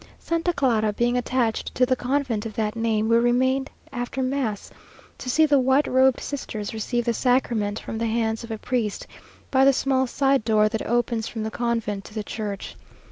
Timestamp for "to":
1.75-1.85, 5.19-5.29, 12.05-12.15